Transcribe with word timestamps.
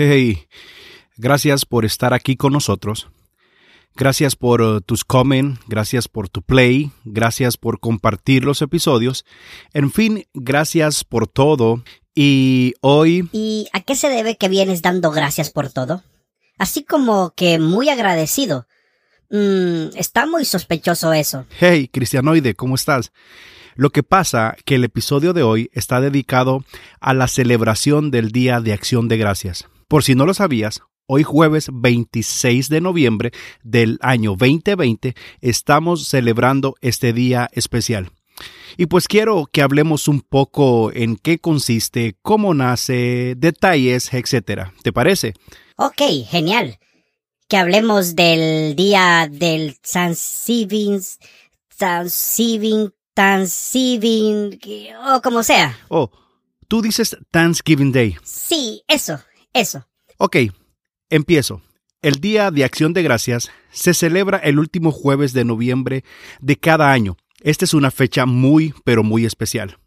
Hey, 0.00 0.46
gracias 1.16 1.66
por 1.66 1.84
estar 1.84 2.14
aquí 2.14 2.36
con 2.36 2.52
nosotros. 2.52 3.08
Gracias 3.96 4.36
por 4.36 4.62
uh, 4.62 4.80
tus 4.80 5.04
comments, 5.04 5.60
gracias 5.66 6.06
por 6.06 6.28
tu 6.28 6.40
play, 6.42 6.92
gracias 7.04 7.56
por 7.56 7.80
compartir 7.80 8.44
los 8.44 8.62
episodios. 8.62 9.24
En 9.72 9.90
fin, 9.90 10.24
gracias 10.34 11.02
por 11.02 11.26
todo. 11.26 11.82
Y 12.14 12.74
hoy... 12.80 13.28
¿Y 13.32 13.66
a 13.72 13.80
qué 13.80 13.96
se 13.96 14.08
debe 14.08 14.36
que 14.36 14.48
vienes 14.48 14.82
dando 14.82 15.10
gracias 15.10 15.50
por 15.50 15.68
todo? 15.68 16.04
Así 16.58 16.84
como 16.84 17.34
que 17.34 17.58
muy 17.58 17.88
agradecido. 17.88 18.68
Mm, 19.30 19.96
está 19.96 20.26
muy 20.26 20.44
sospechoso 20.44 21.12
eso. 21.12 21.44
Hey, 21.58 21.88
Cristianoide, 21.88 22.54
¿cómo 22.54 22.76
estás? 22.76 23.10
Lo 23.78 23.90
que 23.90 24.02
pasa 24.02 24.56
que 24.64 24.74
el 24.74 24.82
episodio 24.82 25.32
de 25.32 25.44
hoy 25.44 25.70
está 25.72 26.00
dedicado 26.00 26.64
a 26.98 27.14
la 27.14 27.28
celebración 27.28 28.10
del 28.10 28.32
Día 28.32 28.58
de 28.58 28.72
Acción 28.72 29.06
de 29.06 29.18
Gracias. 29.18 29.68
Por 29.86 30.02
si 30.02 30.16
no 30.16 30.26
lo 30.26 30.34
sabías, 30.34 30.82
hoy 31.06 31.22
jueves 31.22 31.68
26 31.72 32.70
de 32.70 32.80
noviembre 32.80 33.30
del 33.62 34.00
año 34.02 34.30
2020 34.30 35.14
estamos 35.42 36.08
celebrando 36.08 36.74
este 36.80 37.12
día 37.12 37.50
especial. 37.52 38.10
Y 38.76 38.86
pues 38.86 39.06
quiero 39.06 39.46
que 39.46 39.62
hablemos 39.62 40.08
un 40.08 40.22
poco 40.22 40.90
en 40.92 41.14
qué 41.14 41.38
consiste, 41.38 42.16
cómo 42.20 42.54
nace, 42.54 43.34
detalles, 43.36 44.12
etc. 44.12 44.72
¿Te 44.82 44.92
parece? 44.92 45.34
Ok, 45.76 46.02
genial. 46.28 46.80
Que 47.46 47.56
hablemos 47.58 48.16
del 48.16 48.74
día 48.74 49.28
del 49.30 49.78
Thanksgiving, 49.78 51.00
Thanksgiving, 51.76 52.90
Thanksgiving, 53.18 54.60
o 55.12 55.20
como 55.20 55.42
sea. 55.42 55.76
Oh, 55.88 56.08
tú 56.68 56.80
dices 56.82 57.16
Thanksgiving 57.32 57.90
Day. 57.90 58.16
Sí, 58.22 58.84
eso, 58.86 59.18
eso. 59.52 59.88
Ok, 60.18 60.36
empiezo. 61.10 61.60
El 62.00 62.20
Día 62.20 62.52
de 62.52 62.62
Acción 62.62 62.92
de 62.92 63.02
Gracias 63.02 63.50
se 63.72 63.92
celebra 63.92 64.38
el 64.38 64.60
último 64.60 64.92
jueves 64.92 65.32
de 65.32 65.44
noviembre 65.44 66.04
de 66.38 66.60
cada 66.60 66.92
año. 66.92 67.16
Esta 67.40 67.64
es 67.64 67.74
una 67.74 67.90
fecha 67.90 68.24
muy, 68.24 68.72
pero 68.84 69.02
muy 69.02 69.24
especial. 69.24 69.78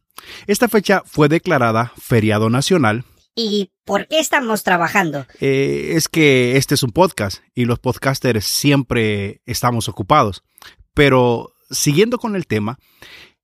Esta 0.46 0.68
fecha 0.68 1.02
fue 1.06 1.30
declarada 1.30 1.94
feriado 1.98 2.50
nacional. 2.50 3.06
¿Y 3.34 3.72
por 3.86 4.09
qué 4.09 4.20
estamos 4.20 4.64
trabajando? 4.64 5.26
Eh, 5.40 5.94
es 5.96 6.09
que 6.09 6.58
este 6.58 6.76
es 6.76 6.84
un 6.84 6.92
podcast 6.92 7.42
y 7.56 7.64
los 7.64 7.80
podcasters 7.80 8.44
siempre 8.44 9.42
estamos 9.46 9.88
ocupados. 9.88 10.44
Pero 10.94 11.54
siguiendo 11.72 12.20
con 12.20 12.36
el 12.36 12.48
tema, 12.48 12.78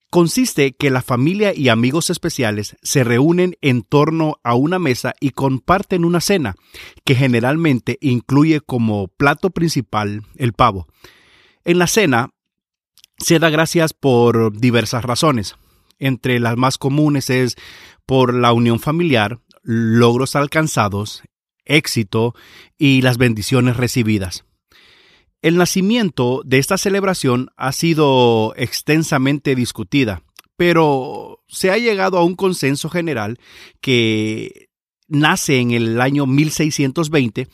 consiste 0.09 0.73
que 0.73 0.89
la 0.89 1.01
familia 1.01 1.53
y 1.53 1.69
amigos 1.69 2.09
especiales 2.09 2.77
se 2.81 3.03
reúnen 3.03 3.57
en 3.61 3.83
torno 3.83 4.39
a 4.43 4.55
una 4.55 4.79
mesa 4.79 5.13
y 5.19 5.31
comparten 5.31 6.05
una 6.05 6.21
cena, 6.21 6.55
que 7.03 7.15
generalmente 7.15 7.97
incluye 8.01 8.61
como 8.61 9.07
plato 9.07 9.49
principal 9.49 10.23
el 10.35 10.53
pavo. 10.53 10.87
En 11.65 11.79
la 11.79 11.87
cena 11.87 12.29
se 13.17 13.39
da 13.39 13.49
gracias 13.49 13.93
por 13.93 14.57
diversas 14.57 15.03
razones. 15.03 15.55
Entre 15.99 16.39
las 16.39 16.57
más 16.57 16.77
comunes 16.77 17.29
es 17.29 17.55
por 18.05 18.33
la 18.33 18.53
unión 18.53 18.79
familiar, 18.79 19.39
logros 19.63 20.35
alcanzados, 20.35 21.23
éxito 21.65 22.33
y 22.77 23.01
las 23.01 23.17
bendiciones 23.17 23.75
recibidas. 23.75 24.45
El 25.47 25.55
nacimiento 25.55 26.41
de 26.43 26.57
esta 26.57 26.77
celebración 26.77 27.51
ha 27.55 27.71
sido 27.71 28.53
extensamente 28.57 29.55
discutida, 29.55 30.21
pero 30.57 31.41
se 31.47 31.71
ha 31.71 31.77
llegado 31.77 32.17
a 32.17 32.25
un 32.25 32.35
consenso 32.35 32.89
general 32.89 33.39
que 33.79 34.67
nace 35.07 35.59
en 35.59 35.71
el 35.71 36.01
año 36.01 36.25
1620 36.25 37.47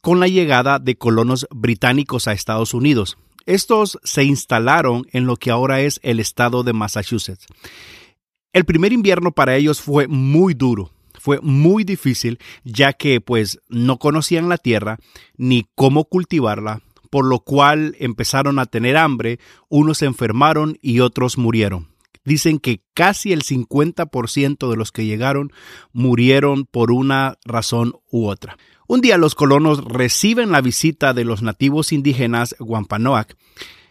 con 0.00 0.20
la 0.20 0.28
llegada 0.28 0.78
de 0.78 0.94
colonos 0.94 1.48
británicos 1.50 2.28
a 2.28 2.32
Estados 2.32 2.74
Unidos. 2.74 3.18
Estos 3.44 3.98
se 4.04 4.22
instalaron 4.22 5.08
en 5.10 5.26
lo 5.26 5.36
que 5.36 5.50
ahora 5.50 5.80
es 5.80 5.98
el 6.04 6.20
estado 6.20 6.62
de 6.62 6.74
Massachusetts. 6.74 7.46
El 8.52 8.64
primer 8.64 8.92
invierno 8.92 9.32
para 9.32 9.56
ellos 9.56 9.80
fue 9.80 10.06
muy 10.06 10.54
duro, 10.54 10.92
fue 11.18 11.40
muy 11.42 11.82
difícil, 11.82 12.38
ya 12.62 12.92
que 12.92 13.20
pues 13.20 13.58
no 13.68 13.98
conocían 13.98 14.48
la 14.48 14.58
tierra 14.58 15.00
ni 15.36 15.66
cómo 15.74 16.04
cultivarla, 16.04 16.82
por 17.12 17.26
lo 17.26 17.40
cual 17.40 17.94
empezaron 17.98 18.58
a 18.58 18.64
tener 18.64 18.96
hambre, 18.96 19.38
unos 19.68 19.98
se 19.98 20.06
enfermaron 20.06 20.78
y 20.80 21.00
otros 21.00 21.36
murieron. 21.36 21.88
Dicen 22.24 22.58
que 22.58 22.80
casi 22.94 23.34
el 23.34 23.42
50% 23.42 24.70
de 24.70 24.76
los 24.78 24.92
que 24.92 25.04
llegaron 25.04 25.52
murieron 25.92 26.64
por 26.64 26.90
una 26.90 27.36
razón 27.44 27.96
u 28.10 28.28
otra. 28.28 28.56
Un 28.88 29.02
día 29.02 29.18
los 29.18 29.34
colonos 29.34 29.84
reciben 29.84 30.52
la 30.52 30.62
visita 30.62 31.12
de 31.12 31.26
los 31.26 31.42
nativos 31.42 31.92
indígenas 31.92 32.56
Wampanoag. 32.58 33.36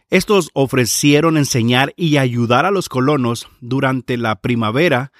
Estos 0.09 0.49
ofrecieron 0.53 1.37
enseñar 1.37 1.93
y 1.95 2.17
ayudar 2.17 2.65
a 2.65 2.71
los 2.71 2.89
colonos 2.89 3.49
durante 3.59 4.17
la 4.17 4.41
primavera. 4.41 5.11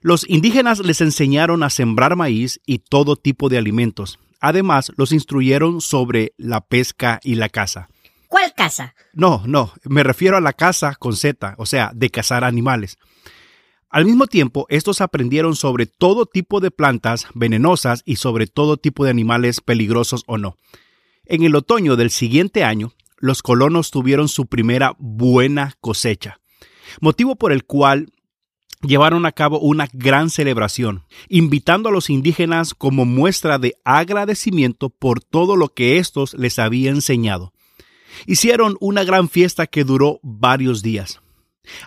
Los 0.00 0.24
indígenas 0.30 0.78
les 0.78 1.00
enseñaron 1.00 1.64
a 1.64 1.70
sembrar 1.70 2.14
maíz 2.14 2.60
y 2.66 2.78
todo 2.78 3.16
tipo 3.16 3.48
de 3.48 3.58
alimentos. 3.58 4.20
Además, 4.40 4.92
los 4.96 5.12
instruyeron 5.12 5.80
sobre 5.80 6.32
la 6.36 6.60
pesca 6.60 7.20
y 7.22 7.34
la 7.34 7.48
caza. 7.48 7.88
¿Cuál 8.28 8.52
caza? 8.54 8.94
No, 9.14 9.42
no, 9.46 9.72
me 9.84 10.02
refiero 10.02 10.36
a 10.36 10.40
la 10.40 10.52
caza 10.52 10.94
con 10.94 11.16
Z, 11.16 11.54
o 11.58 11.66
sea, 11.66 11.90
de 11.94 12.10
cazar 12.10 12.44
animales. 12.44 12.98
Al 13.90 14.04
mismo 14.04 14.26
tiempo, 14.26 14.66
estos 14.68 15.00
aprendieron 15.00 15.56
sobre 15.56 15.86
todo 15.86 16.26
tipo 16.26 16.60
de 16.60 16.70
plantas 16.70 17.26
venenosas 17.34 18.02
y 18.04 18.16
sobre 18.16 18.46
todo 18.46 18.76
tipo 18.76 19.04
de 19.04 19.10
animales 19.10 19.62
peligrosos 19.62 20.24
o 20.26 20.36
no. 20.36 20.58
En 21.24 21.42
el 21.42 21.56
otoño 21.56 21.96
del 21.96 22.10
siguiente 22.10 22.64
año, 22.64 22.92
los 23.16 23.42
colonos 23.42 23.90
tuvieron 23.90 24.28
su 24.28 24.46
primera 24.46 24.94
buena 24.98 25.74
cosecha, 25.80 26.38
motivo 27.00 27.36
por 27.36 27.50
el 27.50 27.64
cual 27.64 28.12
llevaron 28.82 29.26
a 29.26 29.32
cabo 29.32 29.58
una 29.60 29.88
gran 29.92 30.30
celebración, 30.30 31.04
invitando 31.28 31.88
a 31.88 31.92
los 31.92 32.10
indígenas 32.10 32.74
como 32.74 33.04
muestra 33.04 33.58
de 33.58 33.74
agradecimiento 33.84 34.90
por 34.90 35.20
todo 35.20 35.56
lo 35.56 35.68
que 35.68 35.98
éstos 35.98 36.34
les 36.34 36.58
había 36.58 36.90
enseñado. 36.90 37.52
Hicieron 38.26 38.76
una 38.80 39.04
gran 39.04 39.28
fiesta 39.28 39.66
que 39.66 39.84
duró 39.84 40.20
varios 40.22 40.82
días. 40.82 41.20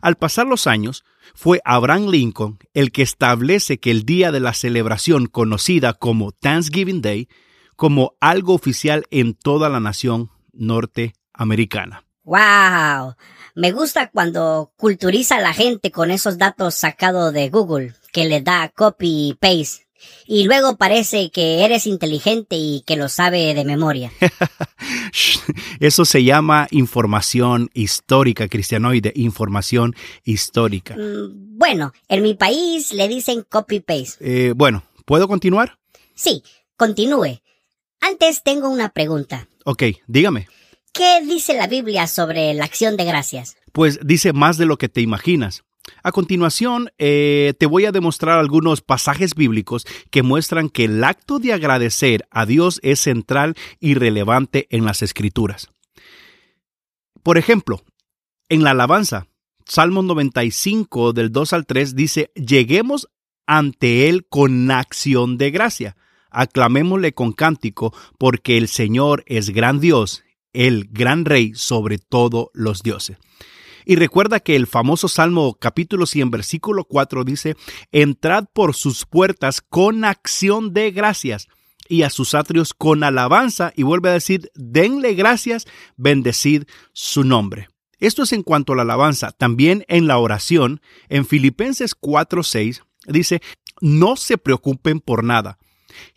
Al 0.02 0.16
pasar 0.16 0.48
los 0.48 0.68
años, 0.68 1.04
fue 1.34 1.62
Abraham 1.66 2.10
Lincoln 2.10 2.60
el 2.74 2.92
que 2.92 3.02
establece 3.02 3.80
que 3.80 3.92
el 3.92 4.06
día 4.06 4.32
de 4.32 4.40
la 4.40 4.54
celebración 4.54 5.28
conocida 5.28 5.94
como 5.94 6.32
Thanksgiving 6.32 7.02
Day 7.02 7.28
como 7.76 8.16
algo 8.20 8.54
oficial 8.54 9.06
en 9.10 9.34
toda 9.34 9.70
la 9.70 9.80
nación 9.80 10.30
norteamericana. 10.54 12.04
¡Wow! 12.24 13.16
Me 13.56 13.72
gusta 13.72 14.10
cuando 14.10 14.72
culturiza 14.78 15.38
a 15.38 15.42
la 15.42 15.54
gente 15.54 15.92
con 15.92 16.12
esos 16.12 16.38
datos 16.38 16.76
sacados 16.76 17.34
de 17.34 17.50
Google, 17.50 17.94
que 18.12 18.26
le 18.26 18.42
da 18.42 18.70
copy 18.70 19.30
y 19.30 19.34
paste. 19.34 19.88
Y 20.26 20.46
luego 20.46 20.78
parece 20.78 21.30
que 21.32 21.64
eres 21.64 21.86
inteligente 21.86 22.56
y 22.56 22.84
que 22.86 22.96
lo 22.96 23.10
sabe 23.10 23.54
de 23.54 23.66
memoria. 23.66 24.12
Eso 25.80 26.06
se 26.06 26.24
llama 26.24 26.68
información 26.72 27.70
histórica, 27.74 28.48
cristianoide, 28.48 29.12
información 29.16 29.96
histórica. 30.24 30.96
Mm, 30.96 31.58
bueno, 31.58 31.94
en 32.08 32.24
mi 32.24 32.34
país 32.34 32.94
le 32.94 33.08
dicen 33.08 33.46
copy-paste. 33.48 34.18
Eh, 34.22 34.54
bueno, 34.56 34.84
¿puedo 35.06 35.28
continuar? 35.28 35.78
Sí, 36.16 36.44
continúe. 36.78 37.42
Antes 38.00 38.42
tengo 38.44 38.70
una 38.70 38.90
pregunta. 38.90 39.48
Ok, 39.66 39.84
dígame. 40.08 40.48
¿Qué 40.94 41.22
dice 41.26 41.54
la 41.54 41.68
Biblia 41.68 42.06
sobre 42.08 42.54
la 42.54 42.66
acción 42.66 42.98
de 42.98 43.06
gracias? 43.06 43.56
Pues 43.72 44.00
dice 44.04 44.34
más 44.34 44.58
de 44.58 44.66
lo 44.66 44.78
que 44.78 44.90
te 44.90 45.00
imaginas. 45.00 45.64
A 46.04 46.12
continuación, 46.12 46.90
eh, 46.98 47.54
te 47.58 47.66
voy 47.66 47.86
a 47.86 47.92
demostrar 47.92 48.38
algunos 48.38 48.82
pasajes 48.82 49.34
bíblicos 49.34 49.86
que 50.10 50.22
muestran 50.22 50.70
que 50.70 50.86
el 50.86 51.04
acto 51.04 51.40
de 51.40 51.54
agradecer 51.54 52.28
a 52.30 52.46
Dios 52.46 52.80
es 52.84 53.00
central 53.00 53.56
y 53.80 53.94
relevante 53.94 54.68
en 54.70 54.86
las 54.86 55.02
escrituras. 55.02 55.70
Por 57.24 57.38
ejemplo, 57.38 57.82
en 58.50 58.64
la 58.64 58.72
alabanza, 58.72 59.28
Salmo 59.66 60.04
95 60.04 61.14
del 61.14 61.32
2 61.32 61.54
al 61.54 61.66
3 61.66 61.96
dice, 61.96 62.32
lleguemos 62.36 63.08
ante 63.48 64.10
Él 64.10 64.26
con 64.28 64.70
acción 64.72 65.38
de 65.38 65.52
gracia. 65.52 65.96
Aclamémosle 66.32 67.14
con 67.14 67.32
cántico, 67.32 67.94
porque 68.18 68.58
el 68.58 68.68
Señor 68.68 69.24
es 69.28 69.50
gran 69.50 69.80
Dios 69.80 70.24
el 70.54 70.88
gran 70.92 71.26
rey 71.26 71.54
sobre 71.56 71.98
todos 71.98 72.48
los 72.54 72.84
dioses. 72.84 73.18
Y 73.86 73.96
recuerda 73.96 74.40
que 74.40 74.56
el 74.56 74.68
famoso 74.68 75.08
Salmo 75.08 75.58
capítulo 75.60 76.06
100 76.06 76.32
versículo 76.32 76.86
4 76.86 77.24
dice, 77.24 77.56
entrad 77.92 78.46
por 78.54 78.76
sus 78.76 79.06
puertas 79.06 79.62
con 79.62 80.06
acción 80.06 80.74
de 80.74 80.92
gracias 80.92 81.48
y 81.90 82.04
a 82.04 82.10
sus 82.10 82.36
atrios 82.36 82.74
con 82.74 83.04
alabanza 83.04 83.74
y 83.76 83.84
vuelve 83.84 84.10
a 84.10 84.14
decir, 84.14 84.52
denle 84.56 85.14
gracias, 85.14 85.68
bendecid 85.98 86.64
su 86.94 87.24
nombre. 87.24 87.70
Esto 88.00 88.24
es 88.24 88.34
en 88.34 88.44
cuanto 88.44 88.74
a 88.74 88.76
la 88.76 88.82
alabanza. 88.84 89.32
También 89.32 89.84
en 89.88 90.08
la 90.08 90.18
oración, 90.18 90.82
en 91.10 91.26
Filipenses 91.26 91.96
4:6 92.00 92.82
dice, 93.08 93.42
no 93.82 94.16
se 94.16 94.38
preocupen 94.38 95.00
por 95.00 95.24
nada 95.24 95.58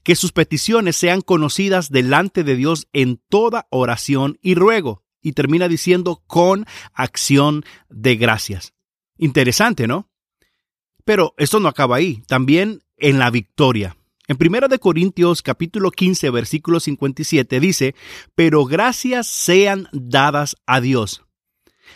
que 0.02 0.16
sus 0.16 0.32
peticiones 0.32 0.96
sean 0.96 1.20
conocidas 1.20 1.90
delante 1.90 2.44
de 2.44 2.56
Dios 2.56 2.88
en 2.92 3.20
toda 3.28 3.66
oración 3.70 4.38
y 4.42 4.54
ruego. 4.54 5.02
Y 5.20 5.32
termina 5.32 5.68
diciendo 5.68 6.22
con 6.26 6.66
acción 6.92 7.64
de 7.88 8.16
gracias. 8.16 8.74
Interesante, 9.16 9.86
¿no? 9.86 10.10
Pero 11.04 11.34
esto 11.38 11.60
no 11.60 11.68
acaba 11.68 11.96
ahí, 11.96 12.22
también 12.26 12.82
en 12.96 13.18
la 13.18 13.30
victoria. 13.30 13.96
En 14.26 14.38
1 14.40 14.68
de 14.68 14.78
Corintios 14.78 15.42
capítulo 15.42 15.90
15 15.90 16.30
versículo 16.30 16.80
57 16.80 17.60
dice, 17.60 17.94
pero 18.34 18.64
gracias 18.64 19.26
sean 19.26 19.88
dadas 19.92 20.56
a 20.66 20.80
Dios 20.80 21.23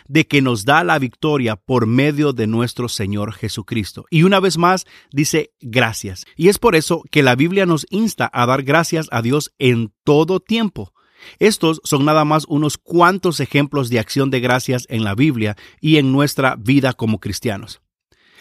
de 0.07 0.27
que 0.27 0.41
nos 0.41 0.65
da 0.65 0.83
la 0.83 0.99
victoria 0.99 1.55
por 1.55 1.85
medio 1.85 2.33
de 2.33 2.47
nuestro 2.47 2.89
Señor 2.89 3.33
Jesucristo. 3.33 4.05
Y 4.09 4.23
una 4.23 4.39
vez 4.39 4.57
más 4.57 4.85
dice 5.11 5.51
gracias. 5.61 6.25
Y 6.35 6.49
es 6.49 6.59
por 6.59 6.75
eso 6.75 7.03
que 7.11 7.23
la 7.23 7.35
Biblia 7.35 7.65
nos 7.65 7.85
insta 7.89 8.29
a 8.31 8.45
dar 8.45 8.63
gracias 8.63 9.07
a 9.11 9.21
Dios 9.21 9.53
en 9.59 9.93
todo 10.03 10.39
tiempo. 10.39 10.93
Estos 11.39 11.81
son 11.83 12.05
nada 12.05 12.25
más 12.25 12.45
unos 12.47 12.77
cuantos 12.77 13.39
ejemplos 13.39 13.89
de 13.89 13.99
acción 13.99 14.29
de 14.29 14.39
gracias 14.39 14.85
en 14.89 15.03
la 15.03 15.15
Biblia 15.15 15.57
y 15.81 15.97
en 15.97 16.11
nuestra 16.11 16.55
vida 16.55 16.93
como 16.93 17.19
cristianos. 17.19 17.81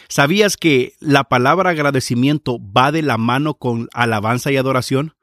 ¿Sabías 0.09 0.57
que 0.57 0.95
la 1.01 1.25
palabra 1.25 1.71
agradecimiento 1.71 2.59
va 2.59 2.93
de 2.93 3.03
la 3.03 3.19
mano 3.19 3.55
con 3.55 3.89
alabanza 3.93 4.51
y 4.51 4.57
adoración? 4.57 5.15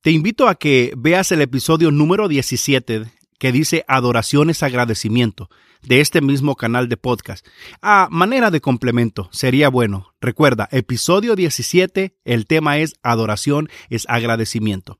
Te 0.00 0.10
invito 0.10 0.48
a 0.48 0.56
que 0.56 0.92
veas 0.96 1.30
el 1.32 1.42
episodio 1.42 1.90
número 1.90 2.28
17 2.28 3.06
que 3.38 3.52
dice 3.52 3.84
adoración 3.88 4.50
es 4.50 4.62
agradecimiento 4.62 5.48
de 5.82 6.00
este 6.00 6.20
mismo 6.20 6.56
canal 6.56 6.88
de 6.88 6.96
podcast. 6.96 7.46
A 7.80 8.08
manera 8.10 8.50
de 8.50 8.60
complemento, 8.60 9.28
sería 9.32 9.68
bueno. 9.68 10.14
Recuerda, 10.20 10.68
episodio 10.72 11.36
17, 11.36 12.16
el 12.24 12.46
tema 12.46 12.78
es 12.78 12.94
adoración 13.02 13.68
es 13.88 14.04
agradecimiento. 14.08 14.98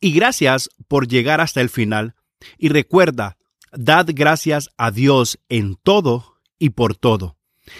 Y 0.00 0.12
gracias 0.12 0.70
por 0.88 1.06
llegar 1.06 1.40
hasta 1.40 1.60
el 1.60 1.68
final. 1.68 2.14
Y 2.58 2.70
recuerda, 2.70 3.36
dad 3.72 4.06
gracias 4.08 4.70
a 4.76 4.90
Dios 4.90 5.38
en 5.48 5.76
todo 5.76 6.40
y 6.58 6.70
por 6.70 6.96
todo. 6.96 7.36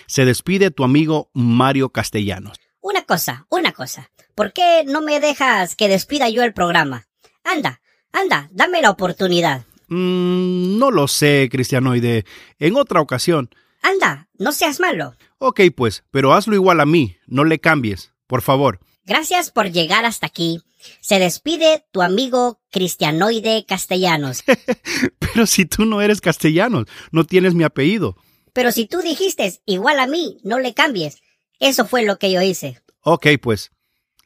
Se 0.06 0.24
despide 0.24 0.70
tu 0.70 0.84
amigo 0.84 1.30
Mario 1.34 1.90
Castellanos. 1.90 2.58
Una 2.80 3.02
cosa, 3.02 3.46
una 3.50 3.72
cosa. 3.72 4.10
¿Por 4.34 4.52
qué 4.52 4.84
no 4.86 5.02
me 5.02 5.20
dejas 5.20 5.74
que 5.74 5.88
despida 5.88 6.28
yo 6.28 6.42
el 6.42 6.54
programa? 6.54 7.08
Anda, 7.44 7.80
Anda, 8.12 8.48
dame 8.52 8.82
la 8.82 8.90
oportunidad. 8.90 9.64
Mm, 9.88 10.78
no 10.78 10.90
lo 10.90 11.08
sé, 11.08 11.48
Cristianoide. 11.50 12.24
En 12.58 12.76
otra 12.76 13.00
ocasión. 13.00 13.50
Anda, 13.82 14.28
no 14.38 14.52
seas 14.52 14.80
malo. 14.80 15.14
Ok, 15.38 15.60
pues, 15.76 16.04
pero 16.10 16.32
hazlo 16.34 16.54
igual 16.54 16.80
a 16.80 16.86
mí. 16.86 17.16
No 17.26 17.44
le 17.44 17.58
cambies, 17.58 18.12
por 18.26 18.42
favor. 18.42 18.80
Gracias 19.04 19.50
por 19.50 19.70
llegar 19.70 20.04
hasta 20.04 20.26
aquí. 20.26 20.60
Se 21.00 21.18
despide 21.18 21.84
tu 21.90 22.02
amigo 22.02 22.60
Cristianoide 22.70 23.64
Castellanos. 23.66 24.44
pero 25.18 25.46
si 25.46 25.64
tú 25.64 25.84
no 25.84 26.00
eres 26.00 26.20
castellanos, 26.20 26.86
no 27.10 27.24
tienes 27.24 27.54
mi 27.54 27.64
apellido. 27.64 28.16
Pero 28.52 28.72
si 28.72 28.86
tú 28.86 29.00
dijiste 29.00 29.60
igual 29.66 29.98
a 29.98 30.06
mí, 30.06 30.38
no 30.44 30.58
le 30.58 30.74
cambies. 30.74 31.22
Eso 31.58 31.86
fue 31.86 32.02
lo 32.02 32.18
que 32.18 32.30
yo 32.30 32.42
hice. 32.42 32.80
Ok, 33.02 33.26
pues. 33.40 33.70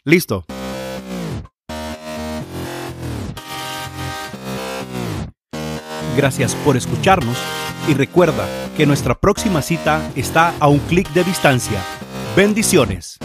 Listo. 0.05 0.47
Gracias 6.16 6.54
por 6.54 6.78
escucharnos 6.78 7.36
y 7.86 7.92
recuerda 7.92 8.46
que 8.76 8.86
nuestra 8.86 9.14
próxima 9.14 9.60
cita 9.60 10.00
está 10.16 10.54
a 10.58 10.68
un 10.68 10.78
clic 10.78 11.10
de 11.12 11.24
distancia. 11.24 11.82
Bendiciones. 12.34 13.18